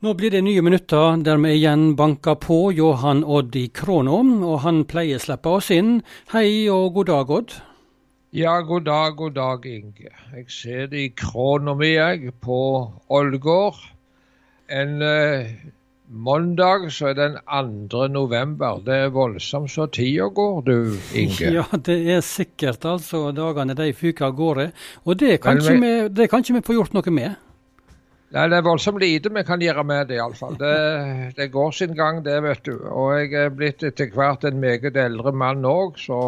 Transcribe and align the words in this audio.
Nå 0.00 0.14
blir 0.16 0.30
det 0.32 0.40
nye 0.40 0.62
minutter 0.64 1.18
der 1.20 1.36
vi 1.36 1.50
igjen 1.58 1.90
banker 1.92 2.38
på 2.40 2.70
Johan 2.72 3.18
Odd 3.20 3.56
i 3.60 3.66
Krono, 3.68 4.22
og 4.48 4.62
han 4.62 4.78
pleier 4.88 5.18
å 5.18 5.20
slippe 5.20 5.50
oss 5.58 5.66
inn. 5.76 5.98
Hei 6.32 6.70
og 6.72 6.94
god 6.94 7.10
dag, 7.10 7.32
Odd. 7.36 7.52
Ja, 8.32 8.54
god 8.64 8.86
dag, 8.86 9.18
god 9.18 9.34
dag, 9.36 9.66
Inge. 9.68 10.08
Jeg 10.32 10.46
ser 10.48 10.88
det 10.88 11.02
i 11.02 11.10
krona 11.12 11.74
mi, 11.76 11.90
jeg, 11.98 12.32
på 12.40 12.56
Ålgård. 13.12 13.82
En 14.72 15.04
eh, 15.04 15.52
mandag 16.08 16.88
så 16.96 17.10
er 17.12 17.20
den 17.20 17.36
2. 17.92 18.06
november. 18.08 18.80
Det 18.86 19.02
er 19.02 19.12
voldsomt 19.12 19.68
så 19.68 19.84
tida 19.92 20.30
går, 20.32 20.64
du, 20.64 20.96
Inge. 21.12 21.52
Ja, 21.58 21.68
det 21.76 21.98
er 22.16 22.24
sikkert 22.24 22.88
altså. 22.88 23.26
Dagene 23.36 23.76
de 23.76 23.92
fyker 23.92 24.30
av 24.30 24.40
gårde. 24.40 24.70
Og 25.04 25.20
det 25.20 25.42
kan, 25.44 25.60
ikke 25.60 25.76
vi, 25.84 25.94
det 26.08 26.30
kan 26.32 26.40
ikke 26.40 26.62
vi 26.62 26.66
få 26.72 26.80
gjort 26.80 26.96
noe 26.96 27.16
med. 27.20 27.36
Nei, 28.30 28.46
Det 28.48 28.60
er 28.60 28.66
voldsomt 28.66 29.02
lite 29.02 29.30
vi 29.34 29.42
kan 29.46 29.62
gjøre 29.62 29.82
med 29.86 30.06
det, 30.06 30.20
iallfall. 30.20 30.54
Det, 30.58 30.74
det 31.36 31.48
går 31.50 31.72
sin 31.74 31.96
gang, 31.98 32.22
det, 32.24 32.36
vet 32.44 32.62
du. 32.66 32.76
Og 32.86 33.16
jeg 33.18 33.34
er 33.34 33.54
blitt 33.54 33.82
etter 33.82 34.12
hvert 34.14 34.44
en 34.46 34.60
meget 34.62 34.96
eldre 34.96 35.32
mann 35.34 35.66
òg, 35.66 35.98
så, 35.98 36.20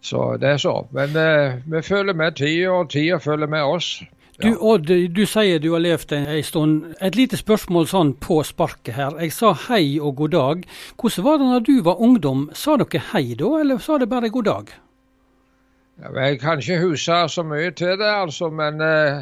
så, 0.00 0.22
det 0.40 0.54
er 0.54 0.62
så. 0.62 0.78
Men 0.96 1.16
eh, 1.20 1.58
vi 1.68 1.82
følger 1.84 2.16
med 2.16 2.38
tida, 2.40 2.70
og 2.72 2.88
tida 2.94 3.18
følger 3.20 3.50
med 3.52 3.74
oss. 3.76 3.90
Ja. 4.40 4.46
Du 4.46 4.62
Odd, 4.70 4.88
du 4.88 5.20
sier 5.28 5.60
du 5.60 5.74
har 5.74 5.82
levd 5.84 6.14
en, 6.16 6.24
en 6.32 6.46
stund. 6.48 6.94
Et 7.04 7.18
lite 7.18 7.36
spørsmål 7.36 7.84
sånn 7.90 8.14
på 8.16 8.38
sparket 8.48 8.96
her. 8.96 9.18
Jeg 9.20 9.34
sa 9.36 9.50
hei 9.66 9.98
og 10.00 10.14
god 10.22 10.32
dag. 10.32 10.62
Hvordan 10.96 11.26
var 11.26 11.42
det 11.42 11.48
når 11.50 11.66
du 11.66 11.74
var 11.90 12.00
ungdom? 12.00 12.46
Sa 12.56 12.78
dere 12.80 13.02
hei 13.10 13.34
da, 13.36 13.50
eller 13.60 13.82
sa 13.84 13.98
det 14.00 14.08
bare 14.08 14.32
god 14.32 14.48
dag? 14.48 14.72
Ja, 16.00 16.14
jeg 16.24 16.40
kan 16.40 16.64
ikke 16.64 16.80
huske 16.86 17.20
så 17.28 17.44
mye 17.44 17.68
til 17.76 18.00
det, 18.00 18.08
altså, 18.08 18.48
men 18.48 18.80
Eh, 18.80 19.20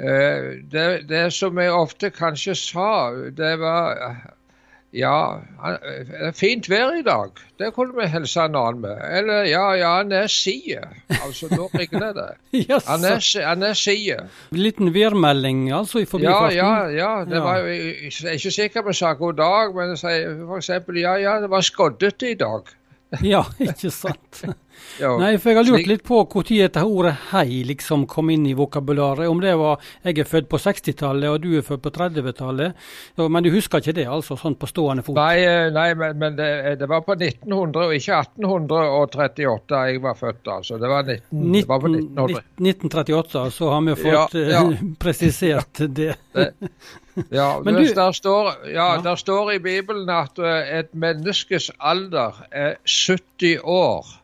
det, 0.00 1.08
det, 1.08 1.24
som 1.36 1.58
jeg 1.60 1.72
ofte 1.72 2.10
kanskje 2.14 2.54
sa, 2.58 2.90
det 3.36 3.56
var 3.60 3.98
Ja, 4.90 5.38
det 5.62 6.16
er 6.26 6.32
fint 6.34 6.66
vær 6.66 6.96
i 6.98 7.02
dag. 7.06 7.36
Det 7.62 7.68
kunne 7.76 7.94
vi 7.94 8.08
hilse 8.10 8.42
en 8.42 8.56
annen 8.58 8.80
med. 8.82 8.96
Eller 9.20 9.44
ja, 9.46 9.68
ja, 9.78 9.90
han 10.00 10.10
er 10.10 10.26
side. 10.26 10.82
Altså, 11.20 11.46
nå 11.52 11.68
regner 11.70 12.10
det. 12.16 12.26
Han 12.88 13.06
er, 13.06 13.20
han 13.46 13.62
er. 13.68 14.24
Liten 14.50 14.90
værmelding, 14.94 15.68
altså, 15.70 16.02
i 16.02 16.08
forbifarten? 16.10 16.56
Ja, 16.56 16.72
ja. 16.88 16.88
ja. 16.96 17.12
Det 17.24 17.42
var, 17.44 17.62
jeg 17.70 18.10
er 18.24 18.34
ikke 18.34 18.56
sikker 18.56 18.82
på 18.82 18.90
å 18.90 18.98
sa 18.98 19.14
god 19.14 19.38
dag, 19.38 19.78
men 19.78 19.94
jeg 19.94 20.02
sier 20.02 20.42
f.eks. 20.48 20.72
ja, 20.98 21.14
ja, 21.22 21.38
det 21.44 21.52
var 21.54 21.62
skoddete 21.62 22.32
i 22.32 22.40
dag. 22.42 22.74
ja, 23.22 23.44
ikke 23.62 23.94
sant. 23.94 24.42
Ja, 25.00 25.14
Nei, 25.20 25.34
for 25.40 25.52
jeg 25.52 25.60
har 25.60 25.68
lurt 25.68 25.88
litt 25.88 26.04
på 26.06 26.20
når 26.30 26.48
dette 26.50 26.82
ordet 26.84 27.14
hei 27.30 27.62
liksom 27.66 28.06
kom 28.10 28.30
inn 28.32 28.46
i 28.48 28.54
vokabularet. 28.56 29.28
Om 29.30 29.40
det 29.42 29.54
var 29.60 29.80
jeg 30.04 30.18
er 30.20 30.28
født 30.28 30.48
på 30.50 30.60
60-tallet 30.60 31.30
og 31.30 31.40
du 31.44 31.50
er 31.58 31.64
født 31.66 31.82
på 31.84 31.92
30-tallet. 31.94 32.76
Men 33.20 33.44
du 33.44 33.50
husker 33.54 33.82
ikke 33.82 33.96
det, 33.96 34.06
altså? 34.10 34.36
Sånn 34.40 34.56
på 34.60 34.68
stående 34.70 35.04
fot? 35.06 35.18
Nei, 35.18 35.42
eh, 35.44 35.68
nei 35.74 35.88
men, 35.98 36.16
men 36.20 36.38
det, 36.38 36.50
det, 36.80 36.88
var 36.90 37.04
på 37.06 37.16
1900 37.16 37.86
og 37.86 37.96
ikke 37.96 38.20
1838 38.24 39.82
jeg 39.90 40.02
var 40.04 40.18
født. 40.18 40.42
altså. 40.56 40.78
Det 40.80 40.90
var, 40.90 41.04
19, 41.08 41.20
19, 41.30 41.60
det 41.60 41.68
var 41.68 41.84
på 41.84 41.92
1900. 41.92 42.44
1938, 42.60 43.44
så 43.56 43.70
har 43.74 43.84
vi 43.88 43.98
fått 44.00 44.38
ja, 44.38 44.48
ja. 44.56 44.64
presisert 45.04 45.84
det. 45.96 46.14
det. 46.32 46.50
Ja, 47.28 47.60
Men 47.64 47.74
du, 47.74 47.84
der, 47.94 48.12
står, 48.12 48.52
ja, 48.74 49.00
der 49.04 49.16
står 49.16 49.52
i 49.52 49.58
Bibelen 49.58 50.08
at 50.12 50.38
eh, 50.38 50.78
et 50.80 50.94
menneskes 50.94 51.70
alder 51.78 52.44
er 52.50 52.76
70 52.84 53.60
år 53.64 54.19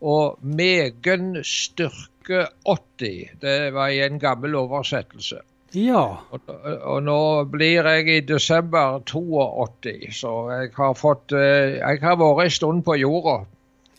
og 0.00 0.40
megen 0.42 1.36
styrke 1.44 2.46
80. 2.64 3.38
Det 3.40 3.56
var 3.74 3.92
i 3.92 4.02
en 4.04 4.20
gammel 4.20 4.56
oversettelse. 4.60 5.40
Ja. 5.76 6.02
Og, 6.34 6.48
og, 6.50 7.02
nå 7.06 7.18
blir 7.50 7.86
jeg 7.86 8.08
i 8.10 8.20
desember 8.26 8.98
82, 9.06 10.08
så 10.18 10.32
jeg 10.50 10.72
har 10.74 10.96
fått 10.98 11.34
eh, 11.36 11.78
Jeg 11.78 12.00
har 12.02 12.16
vært 12.18 12.48
en 12.48 12.56
stund 12.56 12.82
på 12.86 12.96
jorda. 12.98 13.44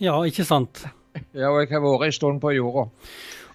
Ja, 0.04 0.18
ikke 0.28 0.44
sant? 0.48 0.84
Ja, 1.32 1.52
og 1.52 1.62
jeg 1.62 1.72
har 1.72 1.84
vært 1.86 2.10
en 2.10 2.18
stund 2.18 2.42
på 2.44 2.52
jorda. 2.58 2.90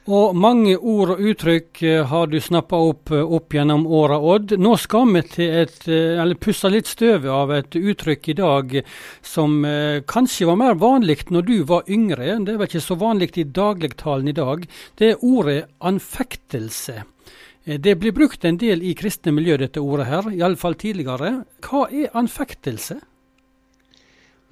Og 0.07 0.37
mange 0.39 0.77
ord 0.79 1.17
og 1.17 1.23
uttrykk 1.33 1.81
eh, 1.83 2.05
har 2.07 2.29
du 2.31 2.37
snappa 2.39 2.79
opp 2.79 3.11
eh, 3.11 3.25
opp 3.27 3.57
gjennom 3.57 3.89
åra, 3.91 4.21
Odd. 4.23 4.55
Nå 4.63 4.77
skal 4.79 5.11
vi 5.11 5.23
til 5.27 5.57
et, 5.65 5.81
eh, 5.91 6.15
eller 6.23 6.39
pusse 6.39 6.71
litt 6.71 6.87
støvet 6.87 7.27
av 7.27 7.51
et 7.57 7.75
uttrykk 7.75 8.31
i 8.31 8.37
dag 8.39 8.77
som 9.27 9.59
kanskje 10.07 10.47
var 10.47 10.61
mer 10.63 10.79
vanlig 10.79 11.27
når 11.35 11.49
du 11.51 11.57
var 11.67 11.91
yngre. 11.91 12.39
Det 12.39 12.55
er 12.55 12.63
vel 12.63 12.71
ikke 12.71 12.85
så 12.87 12.99
vanlig 13.03 13.33
i 13.35 13.49
dagligtalen 13.51 14.31
i 14.31 14.37
dag. 14.37 14.63
Det 14.95 15.11
er 15.11 15.27
ordet 15.27 15.59
anfektelse. 15.83 17.03
Det 17.67 17.99
blir 17.99 18.15
brukt 18.15 18.45
en 18.47 18.63
del 18.63 18.87
i 18.87 18.95
kristne 18.95 19.35
miljø, 19.35 19.59
dette 19.59 19.83
ordet 19.83 20.07
her, 20.07 20.31
iallfall 20.31 20.79
tidligere. 20.79 21.41
Hva 21.67 21.89
er 21.91 22.15
anfektelse? 22.15 23.01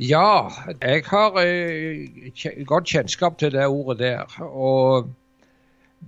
Ja, 0.02 0.50
jeg 0.82 1.04
har 1.06 1.36
godt 2.66 2.90
kjennskap 2.90 3.38
til 3.38 3.54
det 3.54 3.68
ordet 3.70 4.02
der. 4.02 4.40
og 4.42 5.14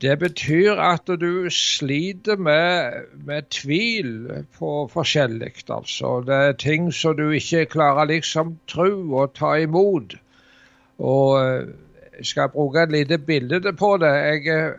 det 0.01 0.19
betyr 0.19 0.81
at 0.83 1.07
du 1.21 1.51
sliter 1.51 2.37
med, 2.37 2.93
med 3.25 3.43
tvil 3.51 4.45
på 4.59 4.91
forskjellig. 4.93 5.53
Altså. 5.69 6.25
Det 6.27 6.35
er 6.35 6.53
ting 6.53 6.95
som 6.95 7.17
du 7.17 7.31
ikke 7.31 7.65
klarer 7.65 8.05
liksom 8.11 8.59
tro 8.69 9.15
og 9.17 9.35
ta 9.35 9.55
imot. 9.63 10.15
Og 10.99 11.41
jeg 11.41 11.63
eh, 11.63 11.69
skal 12.25 12.49
bruke 12.49 12.83
et 12.83 12.93
lite 12.93 13.19
bilde 13.19 13.73
på 13.73 13.97
det. 14.01 14.13
Jeg 14.13 14.47
eh, 14.53 14.73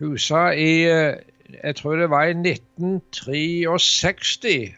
husa 0.00 0.50
i 0.52 0.84
eh, 0.88 1.14
jeg 1.62 1.76
tror 1.76 1.96
det 1.96 2.10
var 2.10 2.24
i 2.24 2.30
1963. 2.30 4.74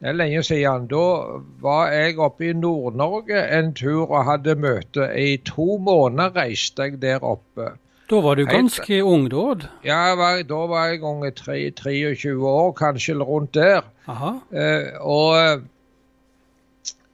Det 0.00 0.08
er 0.08 0.12
lenge 0.12 0.42
siden. 0.42 0.86
Da 0.88 1.26
var 1.60 1.92
jeg 1.92 2.18
oppe 2.18 2.48
i 2.48 2.52
Nord-Norge 2.52 3.58
en 3.58 3.74
tur 3.74 4.10
og 4.10 4.24
hadde 4.24 4.54
møte. 4.54 5.18
I 5.18 5.36
to 5.36 5.76
måneder 5.76 6.36
reiste 6.36 6.82
jeg 6.82 7.02
der 7.02 7.24
oppe. 7.24 7.70
Da 8.10 8.18
var 8.20 8.34
du 8.34 8.44
ganske 8.46 8.86
Helt, 8.86 9.06
ung, 9.06 9.28
da? 9.30 9.68
Ja, 9.84 10.14
var, 10.18 10.40
da 10.42 10.64
var 10.66 10.86
jeg 10.90 11.02
unge 11.06 11.30
23 11.30 12.32
år, 12.48 12.72
kanskje 12.72 13.14
rundt 13.14 13.54
der. 13.54 13.84
Eh, 14.50 14.98
og, 14.98 15.62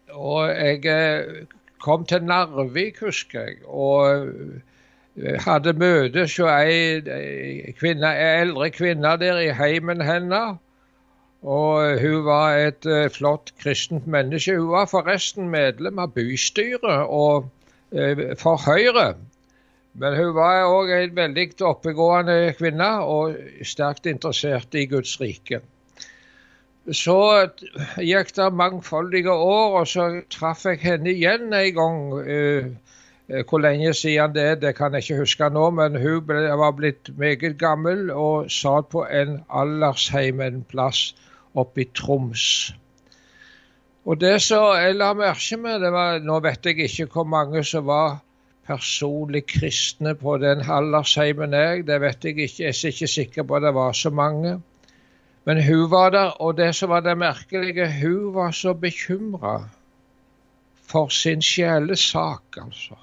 og, 0.09 0.49
jeg 0.49 0.87
eh, 0.87 1.45
kom 1.85 2.07
til 2.07 2.25
Narvik, 2.25 3.03
husker 3.05 3.41
jeg. 3.41 3.59
og 3.67 4.31
eh, 5.21 5.37
hadde 5.45 5.77
møte 5.77 6.25
hos 6.25 6.39
ei 6.39 7.75
kvinne, 7.77 8.15
eldre 8.41 8.71
kvinne 8.73 9.19
der 9.21 9.43
i 9.45 9.53
heimen 9.53 10.01
hennes. 10.01 10.57
Og 11.43 12.01
hun 12.01 12.25
var 12.25 12.57
et 12.57 12.87
uh, 12.89 13.07
flott 13.13 13.53
kristent 13.61 14.07
menneske. 14.07 14.57
Hun 14.59 14.73
var 14.73 14.89
forresten 14.91 15.51
medlem 15.53 16.01
av 16.01 16.15
bystyret 16.17 17.05
og, 17.07 17.51
for 18.41 18.57
Høyre. 18.65 19.13
Men 19.99 20.17
hun 20.19 20.35
var 20.37 20.67
òg 20.69 20.93
en 20.93 21.15
veldig 21.17 21.47
oppegående 21.65 22.53
kvinne 22.59 22.89
og 23.09 23.37
sterkt 23.65 24.09
interessert 24.11 24.75
i 24.77 24.85
Guds 24.91 25.15
rike. 25.21 25.63
Så 26.95 27.19
gikk 27.99 28.35
det 28.37 28.51
mangfoldige 28.55 29.33
år, 29.33 29.81
og 29.81 29.89
så 29.91 30.11
traff 30.31 30.67
jeg 30.69 30.83
henne 30.85 31.11
igjen 31.11 31.49
en 31.51 31.73
gang. 31.81 32.03
Uh, 32.29 32.75
hvor 33.49 33.59
lenge 33.59 33.91
siden 33.95 34.35
det 34.37 34.43
er, 34.43 34.55
det 34.55 34.77
kan 34.79 34.95
jeg 34.95 35.03
ikke 35.03 35.23
huske 35.25 35.49
nå, 35.51 35.71
men 35.75 35.97
hun 35.99 36.21
ble, 36.29 36.45
var 36.61 36.77
blitt 36.79 37.11
meget 37.19 37.57
gammel 37.59 38.11
og 38.15 38.51
satt 38.55 38.93
på 38.93 39.03
en 39.11 39.41
aldersheim 39.51 40.41
en 40.41 40.61
plass 40.71 41.09
oppe 41.59 41.83
i 41.83 41.89
Troms. 41.91 42.71
Og 44.07 44.21
det 44.23 44.37
som 44.45 44.69
jeg 44.79 44.95
la 44.95 45.11
merke 45.19 45.59
med, 45.59 45.81
det 45.83 45.91
var 45.91 46.21
Nå 46.23 46.39
vet 46.45 46.71
jeg 46.71 46.87
ikke 46.87 47.09
hvor 47.11 47.27
mange 47.27 47.65
som 47.67 47.89
var 47.89 48.21
personlig 48.67 49.47
kristne 49.47 50.15
på 50.19 50.37
den 50.43 50.63
aldersheimen 50.71 51.55
jeg. 51.55 51.87
Det 51.87 52.01
vet 52.01 52.25
jeg 52.25 52.39
ikke. 52.39 52.63
Jeg 52.65 52.75
er 52.75 52.93
ikke 52.93 53.09
sikker 53.09 53.47
på 53.47 53.57
at 53.57 53.63
det 53.63 53.75
var 53.75 53.93
så 53.93 54.11
mange. 54.11 54.61
Men 55.47 55.63
hun 55.63 55.91
var 55.91 56.11
der, 56.11 56.31
og 56.43 56.57
det 56.59 56.75
som 56.75 56.91
var 56.91 57.01
det 57.01 57.19
merkelige, 57.19 57.87
hun 58.03 58.35
var 58.35 58.51
så 58.51 58.75
bekymra 58.75 59.69
for 60.87 61.09
sin 61.09 61.43
sjelesak, 61.43 62.59
altså. 62.63 62.99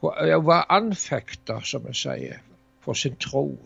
Hun 0.00 0.46
var 0.46 0.66
anfekta, 0.70 1.60
som 1.64 1.86
vi 1.88 1.94
sier, 1.94 2.38
for 2.80 2.94
sin 2.94 3.16
tro. 3.16 3.58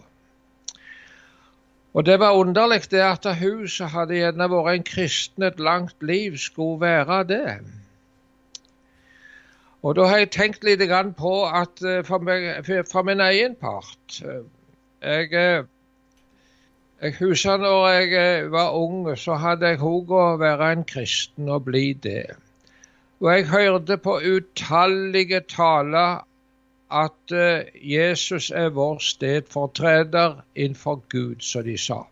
Og 1.94 2.06
det 2.06 2.18
var 2.20 2.36
underlig 2.36 2.90
det 2.90 3.00
at 3.02 3.26
hun 3.40 3.68
som 3.68 3.90
hadde 3.90 4.20
gjerne 4.20 4.48
vært 4.52 4.74
en 4.74 4.84
kristen 4.86 5.42
et 5.42 5.60
langt 5.60 6.02
liv, 6.02 6.36
skulle 6.38 6.80
være 6.80 7.24
det. 7.28 7.58
Og 9.88 9.94
da 9.96 10.04
har 10.04 10.18
jeg 10.20 10.28
tenkt 10.34 10.64
litt 10.68 10.82
på 11.16 11.30
at 11.48 11.80
eh, 11.80 12.02
for, 12.04 12.20
meg, 12.20 12.66
for 12.90 13.06
min 13.08 13.22
egen 13.24 13.54
part 13.56 14.18
eh, 14.20 14.42
Jeg, 15.00 15.28
eh, 15.32 15.62
jeg 17.00 17.14
husker 17.20 17.56
når 17.56 17.86
jeg 17.88 18.50
var 18.52 18.74
ung, 18.76 19.06
så 19.16 19.38
hadde 19.40 19.70
jeg 19.70 19.78
hug 19.80 20.10
å 20.12 20.36
være 20.36 20.72
en 20.72 20.84
kristen 20.84 21.48
og 21.48 21.64
bli 21.70 21.92
det. 21.94 22.26
Og 23.22 23.30
jeg 23.32 23.46
hørte 23.48 23.96
på 23.96 24.18
utallige 24.20 25.40
taler 25.48 26.20
at 26.90 27.34
Jesus 27.80 28.50
er 28.50 28.74
vår 28.74 28.98
stedfortreder 28.98 30.42
innenfor 30.54 31.00
Gud, 31.08 31.40
som 31.40 31.64
de 31.64 31.78
sa. 31.78 32.02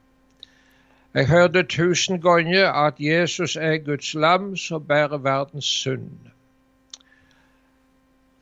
Jeg 1.15 1.29
hørte 1.29 1.63
tusen 1.63 2.23
ganger 2.23 2.73
at 2.73 3.01
Jesus 3.01 3.57
er 3.57 3.83
Guds 3.85 4.15
lam 4.15 4.57
som 4.57 4.87
bærer 4.87 5.19
verdens 5.19 5.69
synd. 5.83 6.36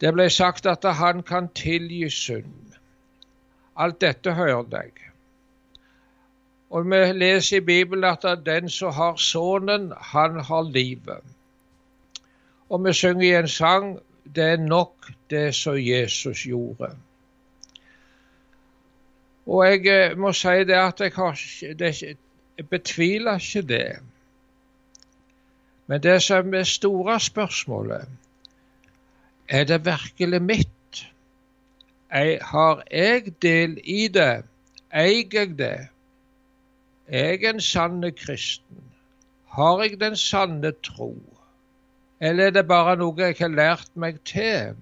Det 0.00 0.12
ble 0.14 0.28
sagt 0.30 0.66
at 0.66 0.84
han 0.98 1.22
kan 1.22 1.48
tilgi 1.54 2.08
synd. 2.10 2.74
Alt 3.76 4.00
dette 4.00 4.34
hører 4.34 4.66
deg. 4.70 4.92
Og 6.70 6.90
vi 6.90 7.00
leser 7.12 7.56
i 7.56 7.64
Bibelen 7.64 8.04
at 8.04 8.26
den 8.46 8.68
som 8.68 8.92
har 8.92 9.16
Sønnen, 9.16 9.92
han 9.96 10.40
har 10.40 10.62
livet. 10.62 11.22
Og 12.68 12.84
vi 12.84 12.92
synger 12.92 13.22
i 13.22 13.34
en 13.38 13.48
sang 13.48 13.98
det 14.34 14.44
er 14.44 14.56
nok 14.56 15.10
det 15.30 15.54
som 15.54 15.76
Jesus 15.78 16.44
gjorde. 16.44 16.90
Og 19.46 19.66
jeg 19.66 19.86
eh, 19.86 20.18
må 20.18 20.32
si 20.32 20.48
det 20.64 20.76
at 20.80 21.00
jeg, 21.00 21.12
har, 21.16 21.40
det, 21.78 22.02
jeg 22.58 22.68
betviler 22.68 23.34
ikke 23.34 23.68
det. 23.68 23.98
Men 25.86 26.02
det 26.02 26.22
som 26.22 26.54
er 26.54 26.62
store 26.62 27.20
spørsmålet, 27.20 28.08
er 29.48 29.64
det 29.64 29.84
virkelig 29.84 30.42
mitt? 30.42 30.68
Har 32.40 32.82
jeg 32.90 33.34
del 33.42 33.78
i 33.84 34.08
det? 34.08 34.44
Eier 34.94 35.26
jeg 35.32 35.58
det? 35.58 35.88
Er 37.08 37.30
jeg 37.30 37.44
en 37.50 37.60
sanne 37.60 38.10
kristen? 38.10 38.82
Har 39.50 39.82
jeg 39.82 40.00
den 40.00 40.16
sanne 40.16 40.72
tro? 40.82 41.14
Eller 42.20 42.46
er 42.46 42.50
det 42.50 42.68
bare 42.68 42.96
noe 42.96 43.20
jeg 43.20 43.36
har 43.38 43.52
lært 43.52 43.90
meg 43.94 44.22
til? 44.24 44.76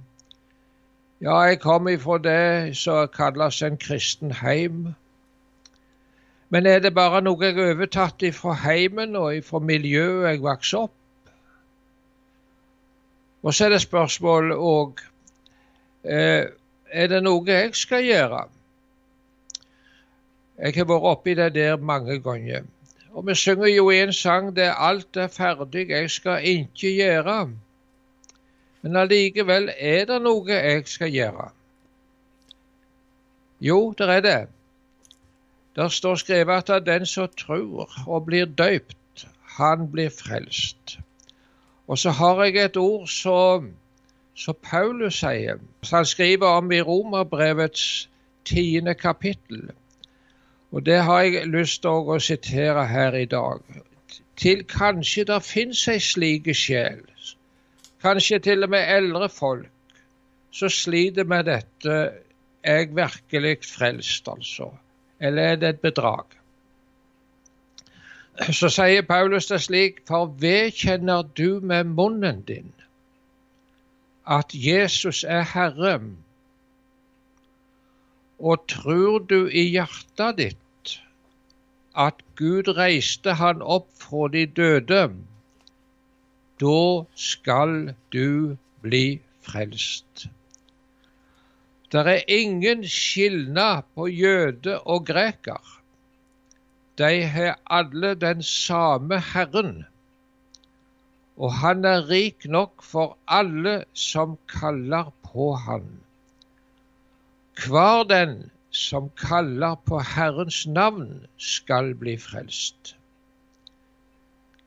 Ja, 1.23 1.41
jeg 1.49 1.61
kommer 1.61 1.91
ifra 1.97 2.19
det 2.19 2.77
som 2.77 3.09
kalles 3.09 3.63
en 3.63 3.79
kristen 3.79 4.33
heim. 4.33 4.95
Men 6.51 6.67
er 6.67 6.79
det 6.79 6.95
bare 6.95 7.23
noe 7.23 7.45
jeg 7.45 7.57
har 7.57 7.75
overtatt 7.75 8.25
fra 8.35 8.53
heimen 8.53 9.17
og 9.17 9.45
fra 9.45 9.59
miljøet 9.59 10.29
jeg 10.29 10.43
vokste 10.43 10.85
opp? 10.87 10.97
Og 13.43 13.55
så 13.55 13.65
er 13.65 13.75
det 13.75 13.83
spørsmål 13.83 14.53
òg 14.53 15.01
eh, 16.05 16.45
Er 16.93 17.09
det 17.09 17.23
noe 17.25 17.49
jeg 17.49 17.75
skal 17.75 18.05
gjøre? 18.05 18.45
Jeg 20.59 20.75
har 20.77 20.87
vært 20.87 21.09
oppi 21.09 21.35
det 21.35 21.55
der 21.55 21.77
mange 21.81 22.19
ganger. 22.21 22.67
Og 23.13 23.27
vi 23.27 23.35
synger 23.35 23.69
jo 23.73 23.91
en 23.91 24.13
sang 24.13 24.51
der 24.57 24.77
alt 24.77 25.17
er 25.17 25.29
ferdig, 25.33 25.89
jeg 25.89 26.11
skal 26.11 26.45
ikke 26.45 26.93
gjøre. 26.97 27.39
Men 28.83 28.97
allikevel 28.97 29.71
er 29.77 30.05
det 30.11 30.21
noe 30.23 30.53
jeg 30.53 30.87
skal 30.89 31.11
gjøre. 31.13 31.49
Jo, 33.61 33.95
det 33.99 34.09
er 34.11 34.21
det. 34.21 34.41
Der 35.77 35.89
står 35.89 36.15
skrevet 36.21 36.71
at 36.71 36.87
den 36.87 37.07
som 37.07 37.29
tror 37.39 37.91
og 38.07 38.27
blir 38.27 38.45
døypt, 38.45 39.27
han 39.59 39.89
blir 39.93 40.11
frelst. 40.11 40.99
Og 41.93 41.99
så 41.99 42.11
har 42.17 42.39
jeg 42.45 42.57
et 42.65 42.77
ord 42.81 43.09
som, 43.13 43.67
som 44.35 44.57
Paulus 44.65 45.19
sier, 45.21 45.59
som 45.85 45.99
han 45.99 46.07
skriver 46.09 46.49
om 46.49 46.71
i 46.73 46.81
Romerbrevets 46.81 47.83
tiende 48.49 48.95
kapittel. 48.97 49.67
Og 50.73 50.87
det 50.87 51.03
har 51.05 51.27
jeg 51.27 51.51
lyst 51.53 51.83
til 51.85 52.09
å 52.15 52.17
sitere 52.17 52.87
her 52.89 53.19
i 53.21 53.27
dag. 53.29 53.61
Til 54.41 54.65
kanskje 54.65 55.27
det 55.29 55.43
fins 55.45 55.85
ei 55.93 56.01
slik 56.01 56.49
sjel, 56.57 57.05
kanskje 58.01 58.41
til 58.49 58.65
og 58.65 58.73
med 58.73 58.89
eldre 58.97 59.29
folk, 59.29 59.69
så 60.49 60.73
sliter 60.73 61.29
med 61.29 61.45
dette. 61.53 61.99
Er 62.65 62.79
jeg 62.79 62.95
virkelig 62.97 63.57
frelst, 63.69 64.29
altså? 64.33 64.71
eller 65.21 65.43
er 65.43 65.57
det 65.61 65.69
et 65.69 65.85
bedrag? 65.85 66.42
Så 68.41 68.69
sier 68.73 69.03
Paulus 69.05 69.47
det 69.51 69.61
slik, 69.61 70.01
for 70.09 70.33
vedkjenner 70.41 71.27
du 71.37 71.61
med 71.61 71.85
munnen 71.85 72.41
din 72.49 72.73
at 74.27 74.55
Jesus 74.55 75.25
er 75.25 75.43
Herre, 75.43 76.01
og 78.39 78.65
tror 78.69 79.19
du 79.19 79.47
i 79.47 79.65
hjertet 79.75 80.39
ditt 80.39 80.93
at 81.95 82.23
Gud 82.39 82.71
reiste 82.79 83.35
han 83.39 83.63
opp 83.63 83.91
fra 83.99 84.29
de 84.33 84.47
døde, 84.47 85.03
da 86.63 86.79
skal 87.19 87.95
du 88.15 88.57
bli 88.83 89.21
frelst. 89.43 90.29
Det 91.93 92.07
er 92.09 92.25
ingen 92.29 92.87
skilnad 92.89 93.85
på 93.95 94.07
jøde 94.09 94.79
og 94.81 95.05
greker. 95.07 95.82
De 96.99 97.25
har 97.25 97.59
alle 97.67 98.15
den 98.15 98.43
samme 98.43 99.19
Herren, 99.33 99.87
og 101.37 101.53
han 101.53 101.85
er 101.89 102.09
rik 102.11 102.45
nok 102.45 102.83
for 102.85 103.17
alle 103.27 103.85
som 103.97 104.37
kaller 104.49 105.09
på 105.25 105.55
han. 105.57 105.87
Hver 107.65 108.05
den 108.09 108.51
som 108.71 109.09
kaller 109.17 109.75
på 109.89 110.01
Herrens 110.15 110.67
navn, 110.67 111.27
skal 111.37 111.95
bli 111.95 112.19
frelst. 112.21 112.97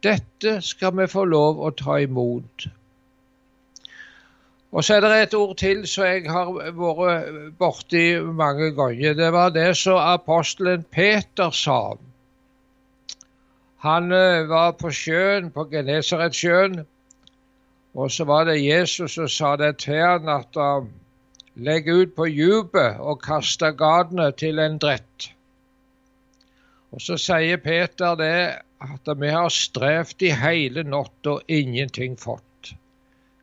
Dette 0.03 0.61
skal 0.61 0.97
vi 0.97 1.07
få 1.09 1.23
lov 1.29 1.61
å 1.61 1.71
ta 1.77 1.99
imot. 2.01 2.67
Og 4.75 4.83
så 4.83 4.97
er 4.97 5.05
det 5.05 5.21
et 5.21 5.37
ord 5.37 5.55
til 5.57 5.85
som 5.87 6.03
jeg 6.05 6.25
har 6.29 6.51
vært 6.51 7.53
borti 7.61 8.03
mange 8.19 8.73
ganger. 8.75 9.15
Det 9.17 9.31
var 9.33 9.53
det 9.55 9.69
som 9.79 10.01
apostelen 10.01 10.83
Peter 10.91 11.53
sa. 11.55 11.95
Han 13.85 14.11
eh, 14.15 14.47
var 14.49 14.75
på 14.79 14.91
sjøen, 14.93 15.51
på 15.53 15.67
Genesaretsjøen, 15.71 16.81
og 17.95 18.11
så 18.11 18.25
var 18.27 18.49
det 18.49 18.57
Jesus 18.59 19.15
som 19.15 19.29
sa 19.31 19.55
det 19.61 19.75
til 19.85 20.01
han 20.01 20.27
at 20.31 20.57
uh, 20.59 20.83
legg 21.55 21.87
ut 21.87 22.15
på 22.17 22.27
djupet 22.27 22.99
og 22.99 23.21
kaste 23.23 23.69
gatene 23.79 24.31
til 24.35 24.59
en 24.59 24.75
drett. 24.81 25.29
Og 26.91 27.03
så 27.03 27.15
sier 27.21 27.61
Peter 27.63 28.17
det 28.19 28.39
at 28.83 29.13
vi 29.21 29.31
har 29.31 29.53
strevd 29.53 30.27
i 30.27 30.33
hele 30.35 30.83
natt 30.83 31.31
og 31.31 31.47
ingenting 31.47 32.19
fått 32.19 32.43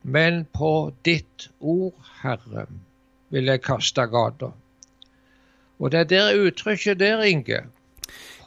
men 0.03 0.45
på 0.45 0.93
ditt 1.03 1.49
ord, 1.61 1.95
Herre, 2.23 2.67
vil 3.31 3.51
jeg 3.51 3.63
kaste 3.63 4.07
gata. 4.11 4.51
Og 5.79 5.91
det 5.91 6.01
er 6.01 6.11
der 6.11 6.43
uttrykket 6.47 6.99
der, 6.99 7.23
Inge. 7.23 7.63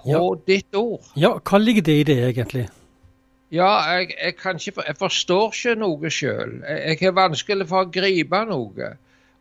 På 0.05 0.11
ja. 0.13 0.41
ditt 0.47 0.77
ord. 0.77 1.07
Ja, 1.17 1.35
hva 1.41 1.59
ligger 1.61 1.85
det 1.85 1.95
i 1.99 2.07
det 2.07 2.17
egentlig? 2.29 2.67
Ja, 3.53 3.71
jeg, 3.95 4.13
jeg, 4.15 4.35
ikke, 4.35 4.83
jeg 4.87 4.97
forstår 4.99 5.51
ikke 5.53 5.75
noe 5.81 6.11
sjøl. 6.13 6.59
Jeg, 6.61 6.79
jeg 6.91 7.01
har 7.01 7.17
vanskelig 7.17 7.67
for 7.69 7.85
å 7.85 7.91
gripe 7.93 8.41
noe. 8.49 8.91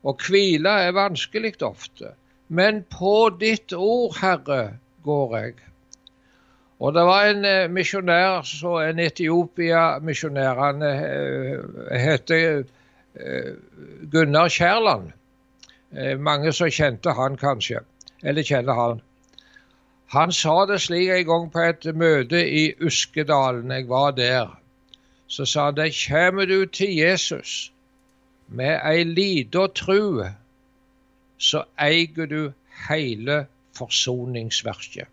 Og 0.05 0.25
hvile 0.27 0.73
er 0.87 0.97
vanskelig 0.97 1.55
ofte. 1.65 2.15
Men 2.49 2.83
på 2.93 3.31
ditt 3.41 3.73
ord, 3.73 4.19
Herre, 4.21 4.77
går 5.05 5.39
jeg. 5.39 5.55
Og 6.85 6.93
det 6.95 7.05
var 7.07 7.31
en 7.31 7.45
eh, 7.49 7.71
misjonær, 7.71 8.43
så 8.45 8.77
en 8.85 9.01
Etiopia-misjonær. 9.01 10.61
Han 10.61 10.83
eh, 10.85 12.01
heter 12.03 12.65
eh, 13.15 13.53
Gunnar 14.13 14.53
Kjærland. 14.53 15.13
Eh, 15.95 16.19
mange 16.19 16.53
som 16.53 16.69
kjente 16.69 17.15
han, 17.17 17.39
kanskje. 17.41 17.81
Eller 18.23 18.45
kjenner 18.45 18.81
han. 18.81 19.03
Han 20.15 20.33
sa 20.33 20.65
det 20.71 20.81
slik 20.81 21.09
en 21.11 21.27
gang 21.27 21.47
på 21.51 21.63
et 21.69 21.87
møte 21.99 22.39
i 22.39 22.65
Uskedalen. 22.87 23.71
Jeg 23.71 23.89
var 23.89 24.11
der. 24.15 24.61
Så 25.27 25.45
sa 25.45 25.65
han 25.65 25.77
det 25.77 25.91
kommer 26.07 26.47
du 26.47 26.67
til 26.67 26.95
Jesus 26.97 27.73
med 28.49 28.79
ei 28.87 29.03
lita 29.05 29.67
tru, 29.75 30.23
så 31.39 31.65
eier 31.81 32.27
du 32.31 32.53
hele 32.89 33.47
forsoningsverket. 33.75 35.09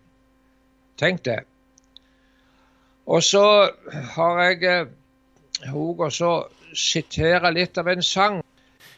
Tenk 0.98 1.24
det. 1.24 1.40
Og 3.06 3.22
så 3.22 3.70
har 4.14 4.42
jeg 4.42 4.86
òg 5.72 5.98
eh, 5.98 6.06
også 6.06 6.32
sitere 6.74 7.50
litt 7.52 7.78
av 7.78 7.88
en 7.90 8.02
sang. 8.02 8.42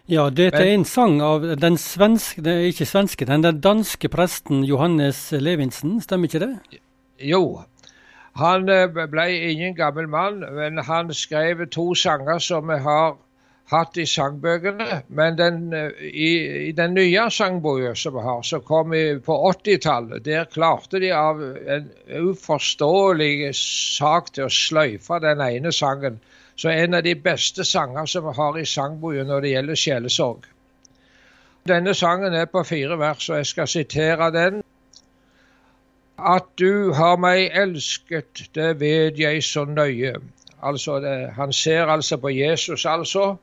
Ja, 0.04 0.26
dette 0.28 0.60
er 0.60 0.74
en 0.74 0.84
sang 0.84 1.22
av 1.24 1.44
den 1.56 1.78
svenske, 1.80 2.42
ikke 2.68 2.84
svenske, 2.84 3.24
den, 3.24 3.46
danske 3.64 4.10
presten 4.12 4.60
Johannes 4.68 5.30
Levinsen, 5.32 5.96
stemmer 6.04 6.28
ikke 6.28 6.42
det? 6.42 6.80
Jo. 7.24 7.62
Han 8.36 8.68
eh, 8.68 8.84
ble 8.90 9.24
ingen 9.48 9.72
gammel 9.78 10.10
mann, 10.10 10.42
men 10.58 10.82
han 10.84 11.12
skrev 11.14 11.62
to 11.72 11.94
sanger 11.96 12.42
som 12.42 12.68
vi 12.68 12.76
har 12.84 13.14
hatt 13.72 13.96
i 13.96 14.04
sangbøkene. 14.04 15.00
Men 15.08 15.38
den, 15.38 15.72
eh, 15.72 16.04
i, 16.04 16.30
i, 16.68 16.72
den 16.76 16.98
nye 16.98 17.24
sangboka 17.32 17.94
som 17.96 18.18
vi 18.18 18.26
har, 18.26 18.42
som 18.44 18.64
kom 18.66 18.92
i, 18.92 19.04
på 19.24 19.38
80-tallet, 19.54 20.24
der 20.26 20.50
klarte 20.52 21.00
de 21.00 21.14
av 21.16 21.40
en 21.40 21.88
uforståelig 22.28 23.54
sak 23.56 24.34
til 24.34 24.50
å 24.50 24.52
sløyfe 24.52 25.22
den 25.24 25.40
ene 25.48 25.72
sangen. 25.72 26.20
Så 26.56 26.68
en 26.68 26.94
av 26.94 27.02
de 27.02 27.14
beste 27.14 27.64
sanger 27.64 28.06
som 28.06 28.24
vi 28.24 28.34
har 28.36 28.58
i 28.58 28.64
sangboken 28.64 29.26
når 29.26 29.40
det 29.40 29.54
gjelder 29.54 29.80
sjelesorg. 29.80 30.44
Denne 31.68 31.94
sangen 31.94 32.34
er 32.34 32.44
på 32.44 32.62
fire 32.62 32.98
vers, 32.98 33.28
og 33.30 33.36
jeg 33.36 33.46
skal 33.46 33.68
sitere 33.68 34.30
den. 34.30 34.62
At 36.18 36.46
du 36.58 36.92
har 36.92 37.16
meg 37.16 37.50
elsket, 37.56 38.44
det 38.54 38.80
vet 38.80 39.18
jeg 39.18 39.42
så 39.42 39.64
nøye. 39.64 40.14
Altså, 40.62 41.00
det, 41.00 41.32
Han 41.36 41.52
ser 41.52 41.86
altså 41.86 42.16
på 42.16 42.28
Jesus, 42.28 42.84
altså. 42.84 43.36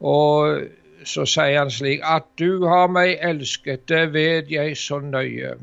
Og 0.00 0.62
så 1.04 1.26
sier 1.26 1.58
han 1.58 1.70
slik 1.70 2.00
At 2.02 2.26
du 2.38 2.66
har 2.66 2.88
meg 2.90 3.18
elsket, 3.20 3.88
det 3.88 4.12
vet 4.14 4.50
jeg 4.50 4.76
så 4.76 4.98
nøye. 5.00 5.54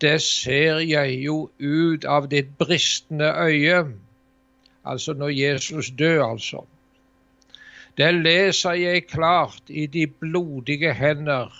Det 0.00 0.20
ser 0.22 0.78
jeg 0.78 1.18
jo 1.24 1.50
ut 1.60 2.04
av 2.04 2.28
ditt 2.30 2.58
bristende 2.58 3.32
øye. 3.34 3.84
Altså 4.88 5.12
når 5.12 5.28
Jesus 5.28 5.90
dør, 5.98 6.24
altså. 6.24 6.64
Det 7.98 8.14
leser 8.14 8.76
jeg 8.78 9.06
klart 9.10 9.62
i 9.68 9.86
de 9.86 10.06
blodige 10.06 10.94
hender. 10.94 11.52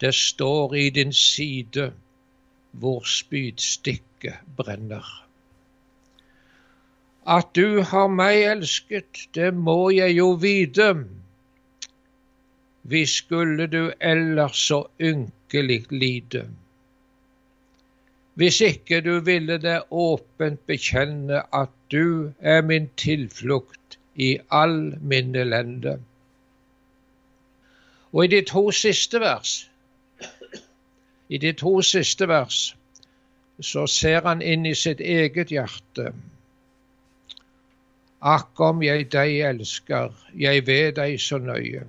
Det 0.00 0.14
står 0.14 0.74
i 0.74 0.90
din 0.90 1.12
side 1.12 1.92
hvor 2.70 3.02
spydstikket 3.04 4.38
brenner. 4.56 5.08
At 7.26 7.50
du 7.56 7.82
har 7.82 8.06
meg 8.08 8.44
elsket, 8.52 9.26
det 9.34 9.50
må 9.54 9.90
jeg 9.90 10.16
jo 10.16 10.30
vite. 10.40 10.86
Hvis 12.88 13.18
skulle 13.20 13.66
du 13.66 13.90
ellers 14.00 14.62
så 14.70 14.84
ynkelig 15.00 15.82
lide. 15.90 16.46
Hvis 18.38 18.60
ikke 18.60 19.00
du 19.02 19.20
ville 19.26 19.56
det 19.58 19.80
åpent 19.90 20.60
bekjenne 20.66 21.42
at 21.52 21.72
du 21.90 22.32
er 22.38 22.60
min 22.62 22.86
tilflukt 22.96 23.98
i 24.14 24.38
all 24.50 24.94
min 25.00 25.34
elende. 25.34 25.98
Og 28.12 28.24
i 28.24 28.28
de 28.36 28.40
to 28.46 28.70
siste 28.70 29.20
vers, 29.20 29.70
i 31.28 31.38
de 31.38 31.52
to 31.52 31.82
siste 31.82 32.28
vers, 32.28 32.76
så 33.60 33.86
ser 33.90 34.22
han 34.26 34.42
inn 34.42 34.66
i 34.66 34.74
sitt 34.74 35.00
eget 35.00 35.50
hjerte. 35.50 36.12
Akk 38.22 38.60
om 38.60 38.82
jeg 38.82 39.08
deg 39.12 39.40
elsker, 39.50 40.14
jeg 40.34 40.66
ved 40.66 40.92
deg 40.98 41.18
så 41.22 41.38
nøye. 41.42 41.82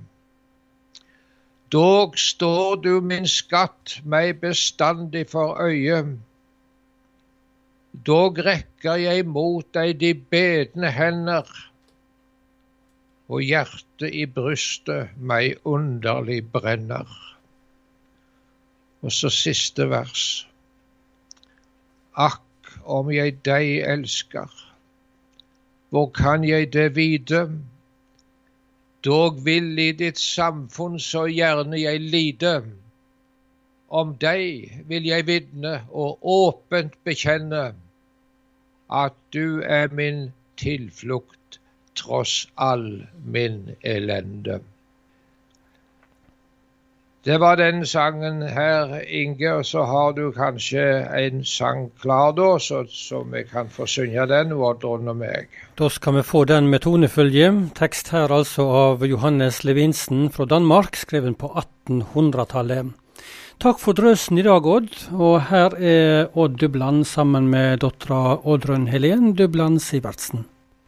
Dog 1.71 2.17
står 2.17 2.81
du 2.81 2.99
min 3.05 3.27
skatt 3.29 3.99
meg 4.03 4.41
bestandig 4.41 5.27
for 5.29 5.61
øye. 5.61 6.01
Dog 7.93 8.39
rekker 8.45 9.01
jeg 9.01 9.25
mot 9.25 9.65
deg 9.73 9.97
de 10.01 10.13
bedne 10.13 10.91
hender, 10.93 11.49
og 13.29 13.43
hjertet 13.45 14.13
i 14.13 14.25
brystet 14.25 15.17
meg 15.17 15.59
underlig 15.65 16.41
brenner. 16.53 17.09
Og 19.01 19.13
så 19.13 19.29
siste 19.33 19.85
vers. 19.89 20.25
Akk 22.19 22.73
om 22.83 23.11
jeg 23.13 23.37
deg 23.45 23.77
elsker 23.85 24.49
hvor 25.89 26.11
kan 26.13 26.43
jeg 26.45 26.73
det 26.73 26.95
vite? 26.95 27.47
Dog 29.05 29.39
vil 29.45 29.79
i 29.79 29.89
ditt 29.97 30.19
samfunn 30.21 30.99
så 31.01 31.23
gjerne 31.31 31.79
jeg 31.81 32.03
lide. 32.13 32.51
Om 33.89 34.15
deg 34.21 34.83
vil 34.87 35.05
jeg 35.09 35.25
vitne 35.25 35.79
og 35.89 36.19
åpent 36.21 36.97
bekjenne 37.03 37.63
at 38.89 39.15
du 39.33 39.61
er 39.61 39.89
min 39.93 40.27
tilflukt 40.57 41.59
tross 41.97 42.47
all 42.57 43.07
min 43.25 43.75
elende. 43.81 44.59
Det 47.25 47.35
var 47.39 47.55
den 47.55 47.85
sangen 47.85 48.41
her, 48.41 49.01
Inge. 49.07 49.53
Og 49.53 49.65
så 49.65 49.83
har 49.83 50.11
du 50.11 50.31
kanskje 50.31 50.83
en 51.19 51.43
sang 51.45 51.89
klar, 52.01 52.31
da, 52.31 52.57
så, 52.59 52.85
så 52.87 53.23
vi 53.23 53.43
kan 53.43 53.69
få 53.69 53.85
synge 53.85 54.25
den, 54.31 54.53
Oddrun 54.55 55.11
og 55.11 55.19
meg. 55.19 55.51
Da 55.79 55.89
skal 55.89 56.15
vi 56.15 56.23
få 56.23 56.45
den 56.47 56.71
med 56.71 56.79
tonefølge. 56.87 57.51
Tekst 57.75 58.13
her 58.15 58.31
altså 58.31 58.69
av 58.85 59.05
Johannes 59.05 59.63
Levinsen 59.67 60.29
fra 60.31 60.47
Danmark, 60.47 60.95
skrevet 60.95 61.37
på 61.37 61.51
1800-tallet. 61.89 62.95
Takk 63.59 63.75
for 63.83 63.91
drøsen 63.91 64.37
i 64.39 64.43
dag, 64.45 64.63
Odd. 64.63 64.93
Og 65.11 65.33
her 65.49 65.73
er 65.83 66.29
Odd 66.39 66.53
Dubland 66.61 67.01
sammen 67.03 67.49
med 67.51 67.81
dattera 67.83 68.37
Oddrun 68.47 68.85
Helen 68.87 69.33
Dubland 69.35 69.81
Sivertsen. 69.83 70.45